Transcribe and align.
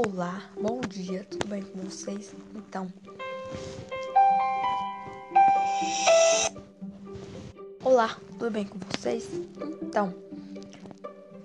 Olá, 0.00 0.44
bom 0.54 0.80
dia, 0.80 1.26
tudo 1.28 1.48
bem 1.48 1.60
com 1.60 1.80
vocês? 1.80 2.32
Então, 2.54 2.86
Olá, 7.82 8.16
tudo 8.38 8.48
bem 8.48 8.64
com 8.64 8.78
vocês? 8.78 9.28
Então, 9.82 10.14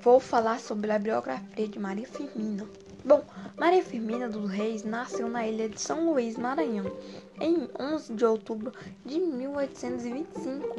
vou 0.01 0.19
falar 0.19 0.59
sobre 0.59 0.91
a 0.91 0.99
biografia 0.99 1.67
de 1.67 1.79
Maria 1.79 2.05
Firmina. 2.05 2.67
Bom, 3.03 3.25
Maria 3.57 3.83
Firmina 3.83 4.29
dos 4.29 4.51
Reis 4.51 4.83
nasceu 4.83 5.27
na 5.27 5.47
ilha 5.47 5.67
de 5.67 5.81
São 5.81 6.11
Luís, 6.11 6.37
Maranhão, 6.37 6.95
em 7.41 7.67
11 7.79 8.13
de 8.13 8.23
outubro 8.23 8.71
de 9.03 9.19
1825. 9.19 10.75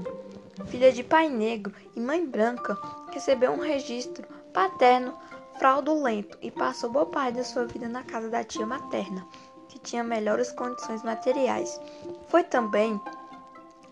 Filha 0.66 0.92
de 0.92 1.02
pai 1.02 1.28
negro 1.28 1.74
e 1.96 1.98
mãe 1.98 2.24
branca, 2.24 2.78
recebeu 3.10 3.50
um 3.50 3.60
registro 3.60 4.24
paterno 4.52 5.12
fraudulento 5.58 6.36
e 6.42 6.50
passou 6.50 6.90
boa 6.90 7.06
parte 7.06 7.36
da 7.36 7.44
sua 7.44 7.66
vida 7.66 7.88
na 7.88 8.02
casa 8.02 8.28
da 8.28 8.44
tia 8.44 8.66
materna, 8.66 9.26
que 9.68 9.78
tinha 9.78 10.04
melhores 10.04 10.52
condições 10.52 11.02
materiais. 11.02 11.80
Foi 12.28 12.42
também 12.42 13.00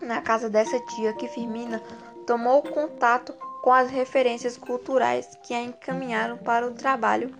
na 0.01 0.21
casa 0.21 0.49
dessa 0.49 0.79
tia 0.79 1.13
que 1.13 1.27
Firmina 1.27 1.81
tomou 2.25 2.61
contato 2.61 3.33
com 3.61 3.71
as 3.71 3.89
referências 3.89 4.57
culturais 4.57 5.37
que 5.43 5.53
a 5.53 5.61
encaminharam 5.61 6.37
para 6.37 6.67
o 6.67 6.73
trabalho 6.73 7.33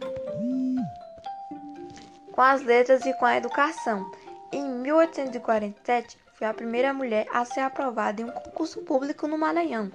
com 2.31 2.41
as 2.41 2.63
letras 2.63 3.05
e 3.05 3.13
com 3.13 3.25
a 3.25 3.37
educação. 3.37 4.09
Em 4.51 4.63
1847, 4.63 6.17
foi 6.43 6.49
a 6.49 6.53
primeira 6.53 6.93
mulher 6.93 7.25
a 7.31 7.45
ser 7.45 7.61
aprovada 7.61 8.21
em 8.21 8.25
um 8.25 8.31
concurso 8.31 8.81
público 8.81 9.29
no 9.29 9.37
Maranhão. 9.37 9.89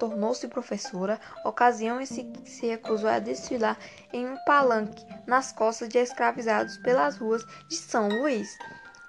Tornou-se 0.00 0.48
professora, 0.48 1.20
ocasião 1.44 2.00
em 2.00 2.04
que 2.04 2.50
se 2.50 2.66
recusou 2.66 3.08
a 3.08 3.20
desfilar 3.20 3.78
em 4.12 4.26
um 4.26 4.36
palanque 4.44 5.06
nas 5.28 5.52
costas 5.52 5.88
de 5.88 5.98
escravizados 5.98 6.76
pelas 6.78 7.18
ruas 7.18 7.46
de 7.68 7.76
São 7.76 8.08
Luís. 8.08 8.58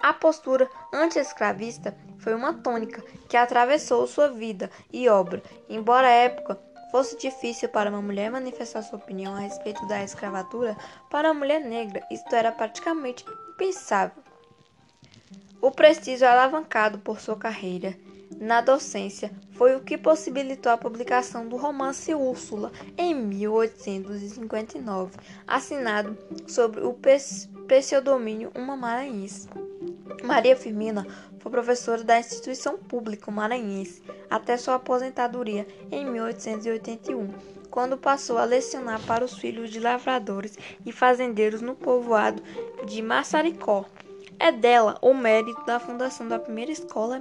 A 0.03 0.13
postura 0.13 0.69
anti-escravista 0.93 1.97
foi 2.19 2.35
uma 2.35 2.53
tônica 2.53 3.01
que 3.27 3.37
atravessou 3.37 4.05
sua 4.05 4.27
vida 4.27 4.69
e 4.91 5.09
obra, 5.09 5.41
embora 5.67 6.07
a 6.07 6.11
época 6.11 6.61
fosse 6.91 7.17
difícil 7.17 7.69
para 7.69 7.89
uma 7.89 8.03
mulher 8.03 8.29
manifestar 8.29 8.83
sua 8.83 8.99
opinião 8.99 9.33
a 9.33 9.39
respeito 9.39 9.83
da 9.87 10.03
escravatura, 10.03 10.77
para 11.09 11.29
a 11.29 11.33
mulher 11.33 11.61
negra 11.61 12.05
isto 12.11 12.35
era 12.35 12.51
praticamente 12.51 13.25
impensável. 13.49 14.22
O 15.63 15.71
prestígio 15.71 16.27
alavancado 16.27 16.99
por 16.99 17.21
sua 17.21 17.37
carreira 17.37 17.97
na 18.37 18.59
docência 18.59 19.31
foi 19.53 19.77
o 19.77 19.79
que 19.79 19.97
possibilitou 19.97 20.69
a 20.69 20.77
publicação 20.77 21.47
do 21.47 21.55
romance 21.55 22.13
Úrsula 22.13 22.69
em 22.97 23.15
1859, 23.15 25.13
assinado 25.47 26.17
sob 26.45 26.81
o 26.81 26.93
pseudônimo 27.65 28.51
Uma 28.53 28.75
Maranhense. 28.75 29.47
Maria 30.21 30.57
Firmina 30.57 31.07
foi 31.39 31.49
professora 31.49 32.03
da 32.03 32.19
instituição 32.19 32.77
pública 32.77 33.31
maranhense 33.31 34.03
até 34.29 34.57
sua 34.57 34.75
aposentadoria 34.75 35.65
em 35.89 36.05
1881, 36.05 37.29
quando 37.71 37.97
passou 37.97 38.37
a 38.37 38.43
lecionar 38.43 38.99
para 39.05 39.23
os 39.23 39.37
filhos 39.37 39.69
de 39.69 39.79
lavradores 39.79 40.57
e 40.85 40.91
fazendeiros 40.91 41.61
no 41.61 41.73
povoado 41.73 42.43
de 42.85 43.01
Massaricó. 43.01 43.85
É 44.39 44.51
dela 44.51 44.97
o 45.01 45.13
mérito 45.13 45.63
da 45.65 45.79
fundação 45.79 46.27
da 46.27 46.39
primeira 46.39 46.71
escola 46.71 47.19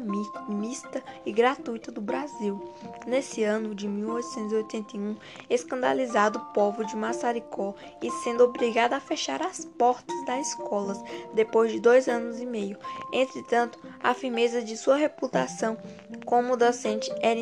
mista 0.48 1.02
e 1.24 1.32
gratuita 1.32 1.92
do 1.92 2.00
Brasil. 2.00 2.74
Nesse 3.06 3.44
ano 3.44 3.74
de 3.74 3.86
1881, 3.86 5.16
escandalizado 5.48 6.38
o 6.38 6.52
povo 6.52 6.84
de 6.84 6.96
Massaricó 6.96 7.74
e 8.02 8.10
sendo 8.22 8.44
obrigado 8.44 8.94
a 8.94 9.00
fechar 9.00 9.42
as 9.42 9.64
portas 9.64 10.24
das 10.24 10.48
escolas 10.48 11.02
depois 11.34 11.70
de 11.72 11.80
dois 11.80 12.08
anos 12.08 12.40
e 12.40 12.46
meio. 12.46 12.76
Entretanto, 13.12 13.78
a 14.02 14.14
firmeza 14.14 14.62
de 14.62 14.76
sua 14.76 14.96
reputação 14.96 15.76
como 16.24 16.56
docente 16.56 17.12
era 17.20 17.38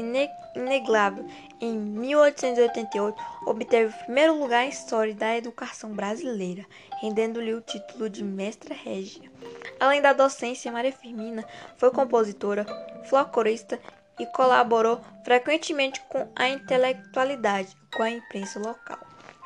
inegável. 0.54 1.26
Em 1.60 1.76
1888, 1.76 3.22
obteve 3.46 3.94
o 3.94 3.98
primeiro 4.04 4.38
lugar 4.38 4.64
em 4.64 4.68
História 4.68 5.14
da 5.14 5.36
Educação 5.36 5.92
Brasileira, 5.92 6.64
rendendo-lhe 7.00 7.54
o 7.54 7.60
título 7.60 8.08
de 8.08 8.24
Mestra 8.24 8.74
Régia. 8.74 9.30
Além 9.78 10.00
da 10.00 10.12
docência, 10.12 10.72
Maria 10.72 10.92
Firmina 10.92 11.44
foi 11.76 11.90
compositora, 11.90 12.66
folclorista 13.04 13.78
e 14.18 14.26
colaborou 14.26 15.00
frequentemente 15.24 16.00
com 16.08 16.28
a 16.36 16.48
intelectualidade, 16.48 17.76
com 17.94 18.02
a 18.02 18.10
imprensa 18.10 18.58
local, 18.58 18.98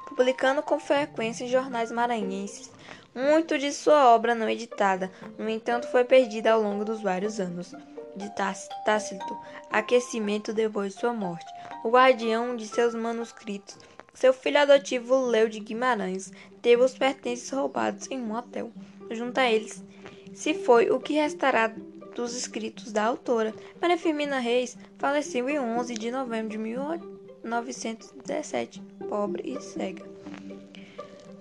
publicando 0.08 0.62
com 0.62 0.78
frequência 0.80 1.44
em 1.44 1.48
jornais 1.48 1.92
maranhenses. 1.92 2.70
Muito 3.14 3.56
de 3.56 3.72
sua 3.72 4.12
obra 4.12 4.34
não 4.34 4.48
editada, 4.48 5.10
no 5.38 5.48
entanto, 5.48 5.86
foi 5.86 6.04
perdida 6.04 6.52
ao 6.52 6.60
longo 6.60 6.84
dos 6.84 7.00
vários 7.00 7.38
anos 7.38 7.72
de 8.16 8.34
Tácito, 8.34 9.38
aquecimento 9.70 10.52
depois 10.52 10.94
de 10.94 11.00
sua 11.00 11.12
morte, 11.12 11.46
o 11.82 11.90
guardião 11.90 12.56
de 12.56 12.66
seus 12.66 12.94
manuscritos. 12.94 13.76
Seu 14.14 14.32
filho 14.32 14.60
adotivo 14.60 15.26
Leo 15.26 15.48
de 15.48 15.58
Guimarães 15.58 16.32
teve 16.62 16.82
os 16.82 16.96
pertences 16.96 17.50
roubados 17.50 18.08
em 18.10 18.20
um 18.20 18.34
hotel. 18.34 18.70
Junto 19.10 19.38
a 19.38 19.50
eles 19.50 19.82
se 20.32 20.54
foi 20.54 20.90
o 20.90 21.00
que 21.00 21.14
restará 21.14 21.74
dos 22.14 22.36
escritos 22.36 22.92
da 22.92 23.04
autora. 23.04 23.52
Maria 23.80 23.98
Firmina 23.98 24.38
Reis 24.38 24.78
faleceu 24.98 25.48
em 25.48 25.58
11 25.58 25.94
de 25.94 26.10
novembro 26.10 26.50
de 26.50 26.58
1917, 26.58 28.82
pobre 29.08 29.42
e 29.44 29.58
cega. 29.60 30.04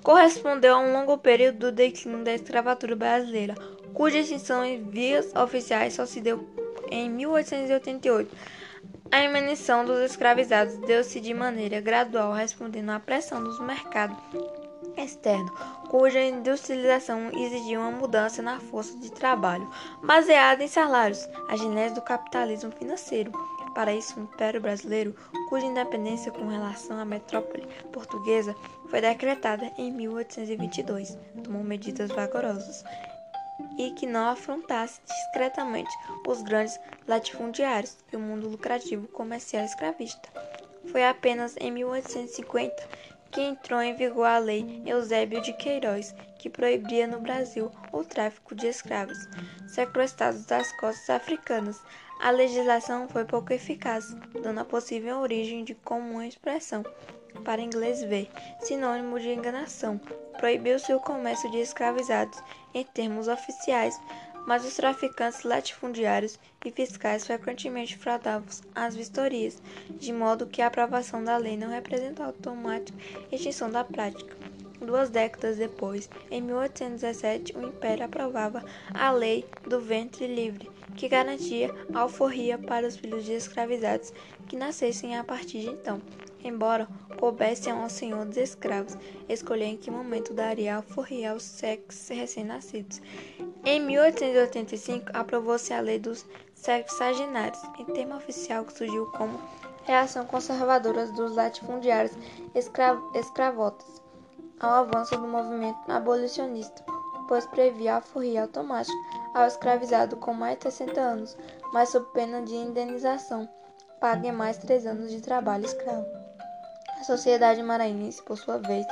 Correspondeu 0.04 0.76
a 0.76 0.80
um 0.80 0.94
longo 0.94 1.18
período 1.18 1.60
do 1.60 1.72
declínio 1.72 2.24
da 2.24 2.34
escravatura 2.34 2.96
brasileira, 2.96 3.56
cuja 3.94 4.20
extinção 4.20 4.66
em 4.66 4.84
vias 4.84 5.34
oficiais 5.36 5.94
só 5.94 6.06
se 6.06 6.20
deu 6.20 6.46
em 6.94 7.10
1888. 7.10 8.36
A 9.12 9.24
emissão 9.24 9.84
dos 9.84 10.00
escravizados 10.00 10.76
deu-se 10.78 11.20
de 11.20 11.34
maneira 11.34 11.82
gradual, 11.82 12.34
respondendo 12.34 12.92
à 12.92 13.00
pressão 13.00 13.44
dos 13.44 13.60
mercados 13.60 14.18
externo, 14.98 15.52
cuja 15.90 16.22
industrialização 16.22 17.32
exigia 17.32 17.80
uma 17.80 17.92
mudança 17.92 18.42
na 18.42 18.60
força 18.60 18.96
de 19.00 19.12
trabalho, 19.12 19.68
baseada 20.04 20.64
em 20.64 20.68
salários, 20.68 21.28
a 21.50 21.56
genese 21.56 21.96
do 21.96 22.02
capitalismo 22.02 22.72
financeiro. 22.72 23.32
Para 23.74 23.94
isso, 23.94 24.20
o 24.20 24.24
Império 24.24 24.62
Brasileiro, 24.62 25.16
cuja 25.50 25.66
independência 25.66 26.32
com 26.32 26.48
relação 26.48 27.00
à 27.00 27.06
metrópole 27.06 27.68
portuguesa 27.92 28.56
foi 28.88 29.02
decretada 29.02 29.72
em 29.80 29.92
1822, 29.92 31.18
tomou 31.44 31.64
medidas 31.64 32.12
vagarosas 32.12 32.84
e 33.78 33.92
que 33.92 34.06
não 34.06 34.30
afrontasse 34.30 35.02
discretamente 35.06 35.90
os 36.28 36.42
grandes 36.42 36.80
latifundiários 37.08 37.98
e 38.12 38.16
o 38.16 38.20
mundo 38.20 38.48
lucrativo 38.48 39.08
comercial 39.08 39.66
escravista. 39.66 40.30
Foi 40.92 41.06
apenas 41.06 41.56
em 41.58 41.72
1850 41.72 42.90
que 43.32 43.42
entrou 43.42 43.82
em 43.82 43.96
vigor 43.96 44.28
a 44.28 44.38
Lei 44.38 44.84
Eusébio 44.86 45.42
de 45.42 45.54
Queiroz, 45.54 46.14
que 46.38 46.52
proibia 46.52 47.08
no 47.08 47.20
Brasil 47.20 47.72
o 47.92 48.04
tráfico 48.04 48.54
de 48.54 48.68
escravos 48.68 49.18
sequestrados 49.66 50.46
das 50.46 50.72
costas 50.74 51.10
africanas. 51.10 51.82
A 52.20 52.30
legislação 52.30 53.10
foi 53.10 53.26
pouco 53.26 53.52
eficaz, 53.52 54.14
dando 54.44 54.60
a 54.60 54.66
possível 54.66 55.18
origem 55.18 55.64
de 55.64 55.74
comum 55.74 56.22
expressão 56.22 56.84
para 57.44 57.62
inglês 57.62 58.04
ver, 58.04 58.30
sinônimo 58.60 59.20
de 59.20 59.30
enganação. 59.30 60.00
Proibiu-se 60.38 60.94
o 60.94 61.00
comércio 61.00 61.50
de 61.50 61.58
escravizados 61.58 62.42
em 62.74 62.84
termos 62.84 63.28
oficiais, 63.28 64.00
mas 64.46 64.66
os 64.66 64.76
traficantes 64.76 65.44
latifundiários 65.44 66.38
e 66.66 66.72
fiscais 66.72 67.26
frequentemente 67.26 67.98
fraudavam 67.98 68.48
as 68.76 68.96
vistorias, 68.96 69.62
de 69.90 70.12
modo 70.12 70.48
que 70.48 70.62
a 70.62 70.68
aprovação 70.68 71.24
da 71.24 71.38
lei 71.38 71.56
não 71.56 71.70
representou 71.70 72.26
automática 72.26 72.98
extinção 73.32 73.70
da 73.70 73.84
prática. 73.84 74.36
Duas 74.80 75.10
décadas 75.10 75.58
depois, 75.58 76.10
em 76.30 76.42
1817, 76.42 77.56
o 77.58 77.68
Império 77.68 78.04
aprovava 78.06 78.66
a 78.94 79.12
Lei 79.12 79.46
do 79.66 79.80
Ventre 79.80 80.28
Livre, 80.28 80.70
que 80.98 81.08
garantia 81.08 81.74
alforria 81.94 82.58
para 82.58 82.86
os 82.86 82.98
filhos 82.98 83.24
de 83.24 83.32
escravizados 83.32 84.12
que 84.46 84.58
nascessem 84.58 85.18
a 85.18 85.24
partir 85.24 85.62
de 85.62 85.70
então 85.70 86.02
embora 86.44 86.88
coubesse 87.20 87.72
um 87.72 87.88
senhor 87.88 88.26
dos 88.26 88.38
escravos 88.38 88.98
escolher 89.30 89.66
em 89.66 89.78
que 89.78 89.90
momento 89.90 90.34
daria 90.34 90.76
alforria 90.76 91.32
aos 91.32 91.44
sexos 91.44 92.10
recém-nascidos. 92.10 93.02
Em 93.66 93.80
1885, 93.80 95.12
aprovou-se 95.14 95.74
a 95.74 95.80
Lei 95.80 96.00
dos 96.00 96.26
Sexagenários, 96.54 97.62
em 97.80 97.86
termo 97.86 98.16
oficial 98.16 98.66
que 98.66 98.74
surgiu 98.74 99.06
como 99.08 99.40
reação 99.84 100.26
conservadora 100.26 101.08
dos 101.08 101.36
latifundiários 101.36 102.14
escra 102.56 102.98
escravotas 103.14 104.02
ao 104.60 104.86
avanço 104.86 105.18
do 105.18 105.28
movimento 105.28 105.92
abolicionista, 105.92 106.84
pois 107.28 107.46
previa 107.48 107.94
a 107.94 107.96
alforria 107.96 108.44
automática 108.44 108.94
ao 109.34 109.46
escravizado 109.46 110.16
com 110.18 110.34
mais 110.34 110.58
de 110.58 110.64
60 110.64 111.02
anos, 111.02 111.38
mas 111.74 111.90
sob 111.90 112.06
pena 112.14 112.42
de 112.42 112.56
indenização, 112.56 113.50
pague 114.00 114.32
mais 114.32 114.58
três 114.58 114.86
anos 114.86 115.12
de 115.12 115.22
trabalho 115.22 115.66
escravo. 115.66 116.23
A 117.04 117.06
sociedade 117.06 117.62
maranhense, 117.62 118.24
por 118.24 118.38
sua 118.38 118.60
vez, 118.60 118.88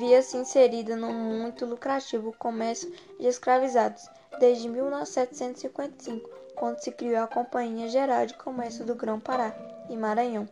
via-se 0.00 0.36
inserida 0.36 0.96
no 0.96 1.12
muito 1.12 1.64
lucrativo 1.64 2.34
comércio 2.36 2.92
de 3.20 3.28
escravizados 3.28 4.10
desde 4.40 4.68
1755, 4.68 6.28
quando 6.56 6.80
se 6.80 6.90
criou 6.90 7.22
a 7.22 7.28
Companhia 7.28 7.88
Geral 7.88 8.26
de 8.26 8.34
Comércio 8.34 8.84
do 8.84 8.96
Grão-Pará 8.96 9.54
e 9.88 9.96
Maranhão, 9.96 10.48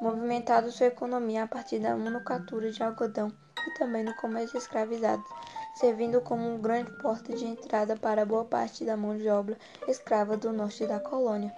movimentado 0.00 0.70
sua 0.70 0.86
economia 0.86 1.42
a 1.42 1.48
partir 1.48 1.80
da 1.80 1.96
manufatura 1.96 2.70
de 2.70 2.80
algodão 2.80 3.32
e 3.66 3.74
também 3.76 4.04
no 4.04 4.14
comércio 4.14 4.52
de 4.52 4.58
escravizados, 4.58 5.28
servindo 5.74 6.20
como 6.20 6.48
um 6.48 6.60
grande 6.60 6.92
porta 7.02 7.34
de 7.34 7.44
entrada 7.44 7.96
para 7.96 8.24
boa 8.24 8.44
parte 8.44 8.84
da 8.84 8.96
mão 8.96 9.16
de 9.16 9.28
obra 9.28 9.58
escrava 9.88 10.36
do 10.36 10.52
norte 10.52 10.86
da 10.86 11.00
colônia. 11.00 11.52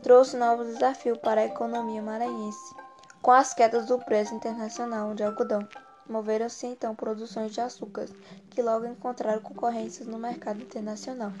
Trouxe 0.00 0.36
novos 0.36 0.68
desafios 0.68 1.18
para 1.18 1.40
a 1.40 1.46
economia 1.46 2.00
maranhense, 2.00 2.76
com 3.22 3.30
as 3.30 3.52
quedas 3.52 3.86
do 3.86 3.98
preço 3.98 4.34
internacional 4.34 5.14
de 5.14 5.22
algodão. 5.22 5.66
Moveram-se 6.08 6.66
então 6.66 6.94
produções 6.94 7.52
de 7.52 7.60
açúcares, 7.60 8.12
que 8.48 8.62
logo 8.62 8.86
encontraram 8.86 9.40
concorrências 9.40 10.08
no 10.08 10.18
mercado 10.18 10.60
internacional. 10.60 11.32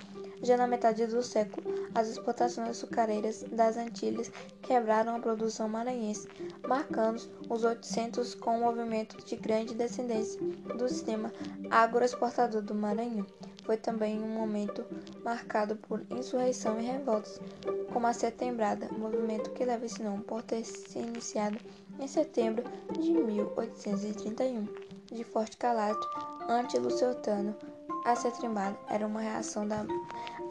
Já 0.42 0.56
na 0.56 0.66
metade 0.66 1.06
do 1.06 1.22
século, 1.22 1.90
as 1.94 2.08
exportações 2.08 2.68
açucareiras 2.68 3.42
das 3.50 3.76
Antilhas 3.76 4.30
quebraram 4.62 5.16
a 5.16 5.18
produção 5.18 5.68
maranhense, 5.68 6.28
marcando 6.66 7.20
os 7.48 7.64
800 7.64 8.34
com 8.36 8.56
um 8.56 8.60
movimento 8.60 9.16
de 9.24 9.36
grande 9.36 9.74
descendência 9.74 10.40
do 10.76 10.88
sistema 10.88 11.32
agroexportador 11.70 12.62
do 12.62 12.74
Maranhão. 12.74 13.26
Foi 13.70 13.76
também 13.76 14.20
um 14.20 14.26
momento 14.26 14.84
marcado 15.24 15.76
por 15.76 16.04
insurreição 16.10 16.80
e 16.80 16.84
revoltas, 16.84 17.40
como 17.92 18.04
a 18.04 18.12
Setembrada, 18.12 18.88
movimento 18.98 19.50
que 19.50 19.64
leva 19.64 19.86
esse 19.86 20.02
nome 20.02 20.24
por 20.24 20.42
ter 20.42 20.64
se 20.64 20.98
iniciado 20.98 21.56
em 22.00 22.08
setembro 22.08 22.64
de 22.98 23.12
1831, 23.12 24.66
de 25.06 25.22
forte 25.22 25.56
caráter 25.56 26.04
anti-luciotano. 26.48 27.54
A 28.04 28.16
Setembrada 28.16 28.76
era 28.88 29.06
uma 29.06 29.20
reação 29.20 29.68
da 29.68 29.86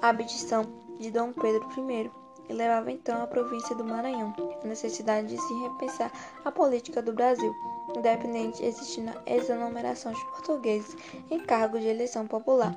abdição 0.01 0.63
de 0.97 1.11
Dom 1.11 1.33
Pedro 1.33 1.67
I 1.77 2.09
e 2.49 2.53
levava 2.53 2.91
então 2.91 3.21
à 3.21 3.27
província 3.27 3.75
do 3.75 3.85
Maranhão 3.85 4.33
a 4.63 4.67
necessidade 4.67 5.27
de 5.27 5.37
se 5.39 5.53
repensar 5.61 6.11
a 6.43 6.51
política 6.51 7.01
do 7.01 7.13
Brasil, 7.13 7.55
independente 7.95 8.65
existindo 8.65 9.11
a 9.11 9.31
exoneração 9.31 10.11
de 10.11 10.25
portugueses 10.25 10.97
em 11.29 11.39
cargos 11.39 11.81
de 11.81 11.87
eleição 11.87 12.27
popular. 12.27 12.75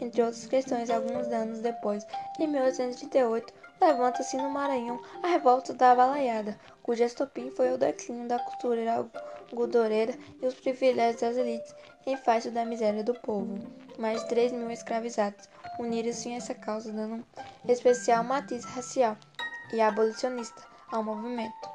Entre 0.00 0.22
outras 0.22 0.46
questões, 0.46 0.90
alguns 0.90 1.26
anos 1.28 1.60
depois, 1.60 2.06
em 2.38 2.46
1838, 2.46 3.52
levanta-se 3.80 4.36
no 4.36 4.50
Maranhão 4.50 5.00
a 5.22 5.28
revolta 5.28 5.72
da 5.72 5.94
Balaiada, 5.94 6.58
cujo 6.82 7.02
estopim 7.02 7.50
foi 7.50 7.72
o 7.72 7.78
declínio 7.78 8.28
da 8.28 8.38
cultura 8.38 9.08
algodoreira 9.54 10.18
e 10.42 10.46
os 10.46 10.54
privilégios 10.54 11.20
das 11.20 11.36
elites 11.36 11.74
em 12.06 12.16
face 12.16 12.50
da 12.50 12.64
miséria 12.64 13.04
do 13.04 13.14
povo. 13.14 13.58
Mais 13.98 14.20
de 14.22 14.28
3 14.28 14.52
mil 14.52 14.70
escravizados 14.70 15.48
uniram-se 15.78 16.28
em 16.28 16.36
essa 16.36 16.54
causa, 16.54 16.92
dando 16.92 17.24
um 17.66 17.72
especial 17.72 18.24
matiz 18.24 18.64
racial 18.64 19.16
e 19.72 19.80
abolicionista 19.80 20.62
ao 20.90 21.02
movimento. 21.02 21.74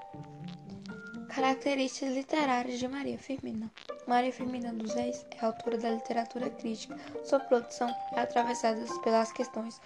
Características 1.34 2.16
literárias 2.16 2.80
de 2.80 2.88
Maria 2.88 3.18
Firmina. 3.18 3.72
Maria 4.08 4.34
Firmina 4.34 4.74
dos 4.74 4.94
Reis 4.94 5.26
é 5.32 5.46
autora 5.46 5.78
da 5.78 5.92
literatura 5.92 6.50
crítica. 6.50 6.98
Sua 7.24 7.40
produção 7.40 7.90
é 8.14 8.20
atravessada 8.20 8.84
pelas 9.04 9.32
questões 9.32 9.80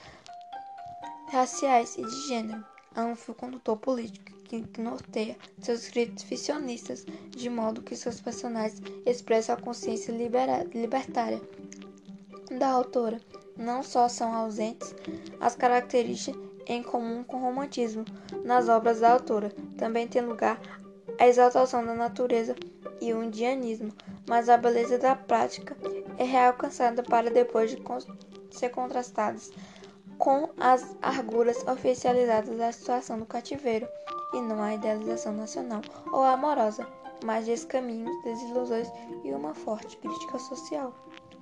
raciais 1.31 1.97
e 1.97 2.03
de 2.03 2.27
gênero. 2.27 2.65
Há 2.95 3.05
um 3.05 3.15
fio 3.15 3.35
condutor 3.35 3.77
político 3.77 4.32
que 4.43 4.81
norteia 4.81 5.37
seus 5.59 5.83
escritos 5.83 6.23
ficcionistas, 6.23 7.05
de 7.29 7.49
modo 7.49 7.81
que 7.81 7.95
seus 7.95 8.21
personagens 8.21 8.81
expressam 9.05 9.55
a 9.55 9.61
consciência 9.61 10.11
libertária 10.11 11.41
da 12.57 12.69
autora. 12.69 13.19
Não 13.57 13.83
só 13.83 14.07
são 14.07 14.33
ausentes 14.33 14.93
as 15.39 15.55
características 15.55 16.41
em 16.65 16.81
comum 16.81 17.23
com 17.23 17.37
o 17.37 17.41
romantismo 17.41 18.05
nas 18.43 18.69
obras 18.69 18.99
da 18.99 19.11
autora, 19.11 19.49
também 19.77 20.07
tem 20.07 20.21
lugar 20.21 20.59
a 21.19 21.27
exaltação 21.27 21.85
da 21.85 21.93
natureza 21.93 22.55
e 23.01 23.13
o 23.13 23.23
indianismo, 23.23 23.91
mas 24.27 24.49
a 24.49 24.57
beleza 24.57 24.97
da 24.97 25.15
prática 25.15 25.75
é 26.17 26.23
realcançada 26.23 27.03
para 27.03 27.29
depois 27.29 27.71
de 27.71 27.77
ser 28.51 28.69
contrastadas 28.69 29.51
com 30.17 30.49
as 30.59 30.95
arguras 31.01 31.65
oficializadas 31.67 32.57
da 32.57 32.71
situação 32.71 33.19
do 33.19 33.25
cativeiro 33.25 33.87
e 34.33 34.41
não 34.41 34.61
a 34.61 34.73
idealização 34.73 35.33
nacional 35.33 35.81
ou 36.11 36.23
amorosa, 36.23 36.87
mas 37.23 37.45
descaminhos, 37.45 38.11
desilusões 38.23 38.91
e 39.23 39.31
uma 39.31 39.53
forte 39.53 39.97
crítica 39.97 40.39
social. 40.39 40.93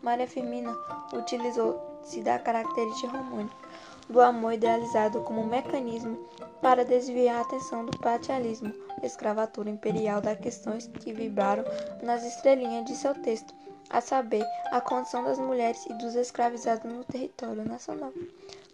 Maria 0.02 0.28
Firmina 0.28 0.76
utilizou-se 1.14 2.22
da 2.22 2.40
característica 2.40 3.16
romântica 3.16 3.70
do 4.10 4.20
amor 4.20 4.54
idealizado 4.54 5.22
como 5.22 5.46
mecanismo 5.46 6.18
para 6.62 6.84
desviar 6.84 7.38
a 7.38 7.42
atenção 7.42 7.86
do 7.86 7.98
patrialismo, 8.00 8.74
escravatura 9.02 9.70
imperial 9.70 10.22
das 10.22 10.40
questões 10.40 10.88
que 11.00 11.14
vibraram 11.14 11.64
nas 12.04 12.24
estrelinhas 12.24 12.86
de 12.86 12.96
seu 12.96 13.16
texto, 13.16 13.54
a 13.90 14.02
saber, 14.02 14.46
a 14.72 14.82
condição 14.82 15.24
das 15.24 15.40
mulheres 15.40 15.86
e 15.86 15.94
dos 15.94 16.16
escravizados 16.16 16.92
no 16.92 17.04
território 17.04 17.64
nacional. 17.64 18.12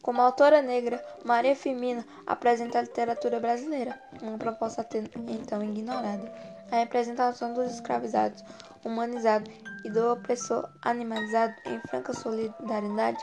Como 0.08 0.22
autora 0.22 0.62
negra, 0.62 1.06
Maria 1.26 1.54
Firmina 1.54 2.06
apresenta 2.26 2.80
a 2.80 2.82
literatura 2.82 3.42
brasileira, 3.42 4.02
uma 4.22 4.38
proposta 4.38 4.88
então 5.28 5.62
ignorada, 5.62 6.32
a 6.72 6.78
representação 6.78 7.54
dos 7.54 7.74
escravizados 7.74 8.42
humanizados 8.86 9.54
e 9.84 9.90
do 9.90 10.14
opressor 10.14 10.66
animalizado 10.82 11.54
em 11.66 11.78
franca 11.90 12.14
solidariedade 12.14 13.22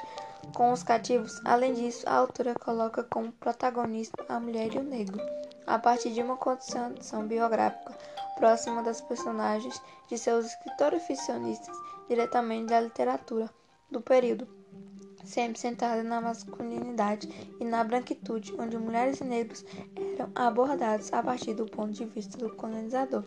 com 0.55 0.73
os 0.73 0.83
cativos. 0.83 1.41
Além 1.47 1.73
disso, 1.73 2.07
a 2.07 2.17
autora 2.17 2.53
coloca 2.53 3.03
como 3.03 3.33
protagonista 3.33 4.23
a 4.29 4.39
mulher 4.39 4.75
e 4.75 4.79
o 4.79 4.85
negro, 4.85 5.19
a 5.67 5.79
partir 5.79 6.13
de 6.13 6.21
uma 6.21 6.37
condição 6.37 7.27
biográfica 7.27 7.95
próxima 8.37 8.83
das 8.83 9.01
personagens 9.01 9.81
de 10.07 10.19
seus 10.19 10.45
escritores 10.45 11.03
ficcionistas, 11.07 11.75
diretamente 12.11 12.67
da 12.67 12.81
literatura 12.81 13.49
do 13.91 14.03
período, 14.03 14.47
sempre 15.25 15.59
centrada 15.59 16.03
na 16.03 16.21
masculinidade 16.21 17.29
e 17.61 17.65
na 17.65 17.83
branquitude, 17.83 18.55
onde 18.59 18.79
mulheres 18.79 19.21
e 19.21 19.25
negros 19.25 19.65
eram 19.97 20.31
abordados 20.35 21.13
a 21.13 21.23
partir 21.23 21.55
do 21.55 21.67
ponto 21.67 21.93
de 21.93 22.05
vista 22.05 22.39
do 22.39 22.51
colonizador. 22.51 23.25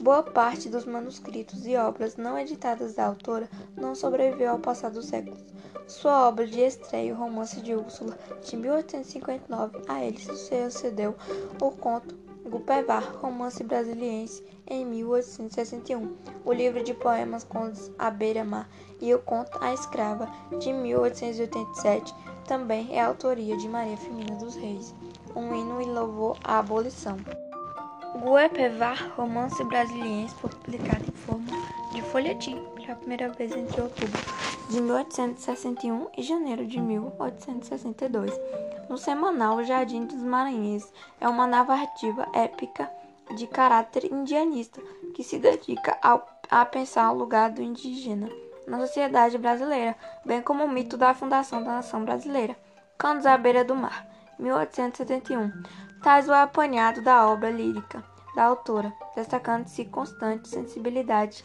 Boa 0.00 0.22
parte 0.22 0.68
dos 0.68 0.84
manuscritos 0.84 1.66
e 1.66 1.76
obras 1.76 2.16
não 2.16 2.38
editadas 2.38 2.94
da 2.94 3.06
autora 3.06 3.48
não 3.76 3.94
sobreviveu 3.94 4.50
ao 4.50 4.58
passar 4.58 4.90
dos 4.90 5.06
séculos. 5.06 5.42
Sua 5.86 6.28
obra 6.28 6.46
de 6.46 6.60
estreia, 6.60 7.14
o 7.14 7.16
Romance 7.16 7.60
de 7.60 7.74
Úrsula, 7.74 8.18
de 8.42 8.56
1859, 8.56 9.82
a 9.88 10.04
ele 10.04 10.18
sucedeu 10.18 11.14
o 11.60 11.70
conto 11.70 12.23
Gupevar, 12.54 13.16
romance 13.20 13.64
brasiliense, 13.64 14.40
em 14.68 14.86
1861, 14.86 16.14
o 16.44 16.52
livro 16.52 16.84
de 16.84 16.94
poemas 16.94 17.42
Contos 17.42 17.90
à 17.98 18.12
beira-mar 18.12 18.70
e 19.00 19.12
o 19.12 19.18
conto 19.18 19.58
A 19.60 19.74
Escrava, 19.74 20.30
de 20.60 20.72
1887, 20.72 22.14
também 22.46 22.96
é 22.96 23.02
autoria 23.02 23.56
de 23.56 23.68
Maria 23.68 23.96
Firmina 23.96 24.36
dos 24.36 24.54
Reis, 24.54 24.94
um 25.34 25.52
hino 25.52 25.82
e 25.82 25.84
louvor 25.84 26.38
à 26.44 26.60
abolição. 26.60 27.16
Guepevar, 28.22 29.12
romance 29.16 29.64
brasiliense, 29.64 30.32
publicado 30.36 31.06
em 31.08 31.12
forma 31.12 31.50
de 31.92 32.02
folhetim 32.02 32.62
pela 32.76 32.94
primeira 32.94 33.30
vez 33.30 33.50
entre 33.50 33.80
outubro 33.80 34.20
de 34.70 34.80
1861 34.80 36.06
e 36.16 36.22
janeiro 36.22 36.64
de 36.64 36.80
1862, 36.80 38.30
no 38.88 38.98
semanal 38.98 39.62
Jardim 39.64 40.06
dos 40.06 40.22
Maranhenses. 40.22 40.92
É 41.20 41.28
uma 41.28 41.46
narrativa 41.46 42.26
épica 42.32 42.90
de 43.36 43.46
caráter 43.46 44.04
indianista 44.12 44.80
que 45.14 45.22
se 45.22 45.38
dedica 45.38 45.98
ao, 46.02 46.26
a 46.50 46.64
pensar 46.64 47.10
o 47.10 47.16
lugar 47.16 47.50
do 47.50 47.62
indígena 47.62 48.28
na 48.66 48.78
sociedade 48.80 49.38
brasileira, 49.38 49.96
bem 50.24 50.42
como 50.42 50.64
o 50.64 50.68
mito 50.68 50.96
da 50.96 51.14
fundação 51.14 51.62
da 51.62 51.72
nação 51.72 52.04
brasileira. 52.04 52.56
Cantos 52.96 53.26
à 53.26 53.36
beira 53.36 53.64
do 53.64 53.74
mar, 53.74 54.06
1871 54.38 55.50
traz 56.02 56.28
o 56.28 56.32
apanhado 56.32 57.00
da 57.00 57.26
obra 57.26 57.50
lírica 57.50 58.04
da 58.34 58.44
autora, 58.44 58.92
destacando-se 59.14 59.86
constante 59.86 60.48
sensibilidade, 60.48 61.44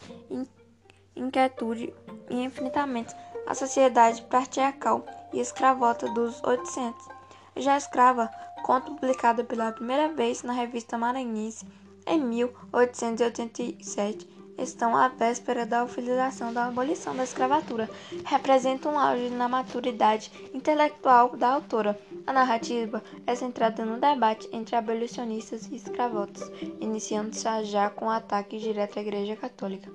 inquietude 1.15 1.93
e 2.29 2.43
enfrentamento 2.43 3.15
à 3.47 3.53
sociedade 3.53 4.21
patriarcal 4.23 5.05
e 5.31 5.39
escravota 5.39 6.09
dos 6.09 6.43
800. 6.43 7.18
Já 7.59 7.75
Escrava, 7.75 8.31
conto 8.63 8.93
publicado 8.93 9.43
pela 9.43 9.73
primeira 9.73 10.07
vez 10.13 10.43
na 10.43 10.53
revista 10.53 10.97
Maranhense 10.97 11.67
em 12.07 12.17
1887, 12.17 14.29
estão 14.57 14.95
à 14.95 15.09
véspera 15.09 15.65
da 15.65 15.83
oficialização 15.83 16.53
da 16.53 16.67
abolição 16.67 17.13
da 17.13 17.25
escravatura. 17.25 17.89
Representam 18.25 18.93
um 18.93 18.97
auge 18.97 19.29
na 19.29 19.49
maturidade 19.49 20.31
intelectual 20.53 21.35
da 21.35 21.49
autora. 21.49 21.99
A 22.25 22.31
narrativa 22.31 23.03
é 23.27 23.35
centrada 23.35 23.83
no 23.83 23.99
debate 23.99 24.47
entre 24.53 24.77
abolicionistas 24.77 25.67
e 25.69 25.75
escravotas, 25.75 26.49
iniciando-se 26.79 27.65
já 27.65 27.89
com 27.89 28.05
o 28.05 28.09
ataque 28.09 28.57
direto 28.57 28.99
à 28.99 29.01
Igreja 29.01 29.35
Católica 29.35 29.91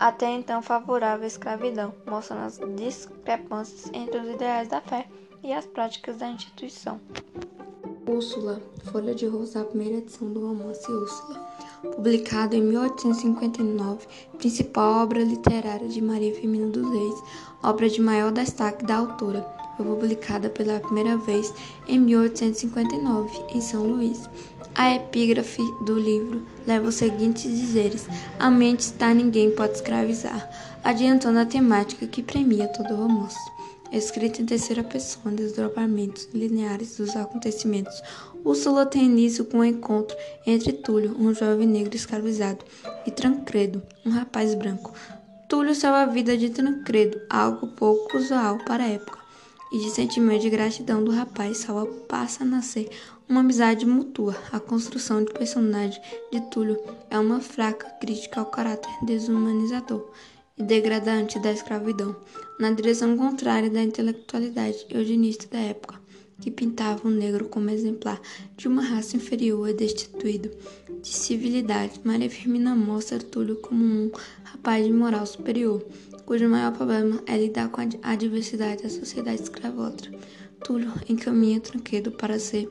até 0.00 0.28
então 0.30 0.60
favorável 0.60 1.22
à 1.22 1.26
escravidão, 1.28 1.94
mostrando 2.04 2.46
as 2.46 2.58
discrepâncias 2.74 3.88
entre 3.94 4.18
os 4.18 4.28
ideais 4.30 4.66
da 4.66 4.80
fé 4.80 5.06
e 5.42 5.52
as 5.52 5.66
práticas 5.66 6.16
da 6.16 6.28
instituição. 6.28 7.00
Úrsula, 8.06 8.60
Folha 8.84 9.14
de 9.14 9.26
Rosa, 9.26 9.60
a 9.60 9.64
primeira 9.64 9.98
edição 9.98 10.30
do 10.32 10.46
romance 10.46 10.90
Úrsula, 10.90 11.40
publicado 11.94 12.54
em 12.54 12.60
1859, 12.60 14.06
principal 14.38 15.02
obra 15.02 15.22
literária 15.22 15.88
de 15.88 16.00
Maria 16.00 16.34
Firmina 16.34 16.68
dos 16.68 16.88
Reis, 16.90 17.22
obra 17.62 17.88
de 17.88 18.00
maior 18.00 18.32
destaque 18.32 18.84
da 18.84 18.96
autora. 18.96 19.46
Foi 19.76 19.86
publicada 19.86 20.50
pela 20.50 20.80
primeira 20.80 21.16
vez 21.16 21.52
em 21.88 21.98
1859, 21.98 23.44
em 23.54 23.60
São 23.60 23.84
Luís. 23.86 24.28
A 24.74 24.94
epígrafe 24.94 25.62
do 25.84 25.98
livro 25.98 26.42
leva 26.66 26.88
os 26.88 26.94
seguintes 26.96 27.44
dizeres: 27.44 28.06
A 28.38 28.50
mente 28.50 28.80
está, 28.80 29.14
ninguém 29.14 29.50
pode 29.50 29.74
escravizar, 29.74 30.50
adiantando 30.84 31.38
a 31.38 31.46
temática 31.46 32.06
que 32.06 32.22
premia 32.22 32.68
todo 32.68 32.92
o 32.92 32.96
romance 32.96 33.40
escrita 33.98 34.40
em 34.40 34.46
terceira 34.46 34.82
pessoa, 34.82 35.34
desdobramentos 35.34 36.28
lineares 36.32 36.96
dos 36.96 37.14
acontecimentos. 37.14 38.02
Úrsula 38.44 38.86
tem 38.86 39.04
início 39.04 39.44
com 39.44 39.58
o 39.58 39.60
um 39.60 39.64
encontro 39.64 40.16
entre 40.46 40.72
Túlio, 40.72 41.14
um 41.18 41.34
jovem 41.34 41.66
negro 41.66 41.94
escravizado, 41.94 42.64
e 43.06 43.10
Tancredo, 43.10 43.82
um 44.04 44.10
rapaz 44.10 44.54
branco. 44.54 44.92
Túlio 45.48 45.74
salva 45.74 46.02
a 46.02 46.06
vida 46.06 46.36
de 46.36 46.50
Tancredo, 46.50 47.20
algo 47.28 47.68
pouco 47.68 48.16
usual 48.16 48.58
para 48.64 48.84
a 48.84 48.88
época, 48.88 49.18
e 49.70 49.78
de 49.78 49.90
sentimento 49.90 50.42
de 50.42 50.50
gratidão 50.50 51.04
do 51.04 51.10
rapaz 51.10 51.58
salva 51.58 51.86
passa 52.08 52.42
a 52.42 52.46
nascer 52.46 52.88
uma 53.28 53.40
amizade 53.40 53.86
mútua. 53.86 54.36
A 54.52 54.58
construção 54.58 55.24
de 55.24 55.32
personagem 55.32 56.00
de 56.30 56.40
Túlio 56.50 56.82
é 57.10 57.18
uma 57.18 57.40
fraca 57.40 57.88
crítica 58.00 58.40
ao 58.40 58.46
caráter 58.46 58.90
desumanizador 59.04 60.10
e 60.58 60.62
degradante 60.62 61.38
da 61.38 61.52
escravidão, 61.52 62.14
na 62.58 62.70
direção 62.70 63.16
contrária 63.16 63.70
da 63.70 63.82
intelectualidade 63.82 64.86
eugenista 64.90 65.46
da 65.48 65.58
época, 65.58 66.00
que 66.40 66.50
pintava 66.50 67.06
o 67.06 67.10
negro 67.10 67.48
como 67.48 67.70
exemplar 67.70 68.20
de 68.56 68.68
uma 68.68 68.82
raça 68.82 69.16
inferior 69.16 69.68
e 69.68 69.74
destituído 69.74 70.50
de 71.00 71.08
civilidade. 71.08 72.00
Maria 72.04 72.28
Firmina 72.28 72.74
mostra 72.74 73.18
Túlio 73.18 73.56
como 73.56 73.82
um 73.82 74.10
rapaz 74.44 74.84
de 74.84 74.92
moral 74.92 75.24
superior, 75.24 75.84
cujo 76.26 76.48
maior 76.48 76.72
problema 76.72 77.22
é 77.26 77.36
lidar 77.36 77.68
com 77.70 77.80
a 78.02 78.16
diversidade 78.16 78.82
da 78.82 78.88
sociedade 78.88 79.42
escravótra. 79.42 80.10
Túlio 80.64 80.92
encaminha 81.08 81.60
Tranquedo 81.60 82.12
para 82.12 82.38
ser 82.38 82.68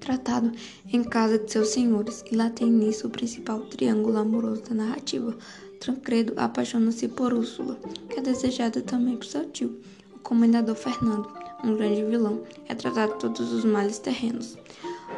tratado 0.00 0.52
em 0.90 1.02
casa 1.04 1.38
de 1.38 1.50
seus 1.50 1.68
senhores, 1.68 2.24
e 2.30 2.36
lá 2.36 2.50
tem 2.50 2.68
início 2.68 3.06
o 3.06 3.10
principal 3.10 3.60
triângulo 3.66 4.18
amoroso 4.18 4.62
da 4.62 4.74
narrativa. 4.74 5.36
Tancredo 5.80 6.34
apaixona-se 6.36 7.08
por 7.08 7.32
Úrsula, 7.32 7.78
que 8.10 8.18
é 8.18 8.22
desejada 8.22 8.82
também 8.82 9.16
por 9.16 9.24
seu 9.24 9.48
tio, 9.50 9.80
o 10.14 10.18
comendador 10.18 10.74
Fernando, 10.74 11.28
um 11.64 11.76
grande 11.76 12.04
vilão, 12.04 12.42
é 12.68 12.74
tratado 12.74 13.14
todos 13.14 13.52
os 13.52 13.64
males 13.64 13.98
terrenos. 13.98 14.56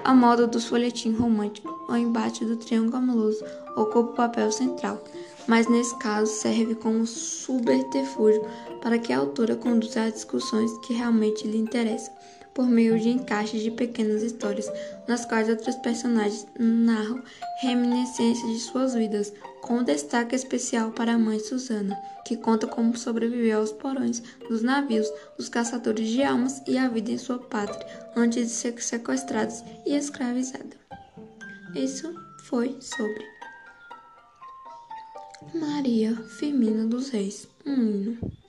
A 0.05 0.15
moda 0.15 0.47
dos 0.47 0.67
folhetins 0.67 1.19
românticos, 1.19 1.73
o 1.89 1.97
embate 1.97 2.45
do 2.45 2.57
triângulo 2.57 2.97
amoroso 2.97 3.45
ocupa 3.77 3.99
o 3.99 4.15
papel 4.15 4.53
central, 4.53 5.03
mas 5.47 5.69
nesse 5.69 5.97
caso 5.99 6.31
serve 6.31 6.75
como 6.75 7.07
subterfúgio 7.07 8.45
para 8.81 8.99
que 8.99 9.13
a 9.13 9.19
autora 9.19 9.57
conduza 9.57 10.05
as 10.05 10.15
discussões 10.15 10.71
que 10.87 10.95
realmente 10.95 11.47
lhe 11.47 11.59
interessam 11.59 12.15
por 12.55 12.67
meio 12.67 12.99
de 12.99 13.09
encaixes 13.11 13.63
de 13.63 13.71
pequenas 13.71 14.23
histórias, 14.23 14.71
nas 15.07 15.25
quais 15.25 15.49
outros 15.49 15.77
personagens 15.77 16.47
narram 16.59 17.23
reminiscências 17.61 18.51
de 18.51 18.59
suas 18.59 18.95
vidas, 18.95 19.33
com 19.61 19.83
destaque 19.83 20.35
especial 20.35 20.91
para 20.91 21.15
a 21.15 21.19
mãe 21.19 21.39
Susana, 21.39 21.97
que 22.25 22.37
conta 22.37 22.67
como 22.67 22.97
sobreviveu 22.97 23.59
aos 23.59 23.73
porões 23.73 24.23
dos 24.49 24.63
navios 24.63 25.11
dos 25.37 25.49
caçadores 25.49 26.09
de 26.09 26.23
almas 26.23 26.63
e 26.67 26.77
a 26.77 26.89
vida 26.89 27.13
em 27.13 27.19
sua 27.19 27.39
pátria 27.39 27.87
antes 28.17 28.49
de 28.49 28.53
ser 28.53 28.83
sequestrada 28.83 29.53
e 29.87 29.95
escravizada. 29.95 30.77
Isso 31.75 32.15
foi 32.45 32.77
sobre 32.81 33.25
Maria 35.55 36.17
Firmina 36.17 36.87
dos 36.87 37.11
Reis, 37.11 37.49
um 37.65 37.75
hino. 37.75 38.40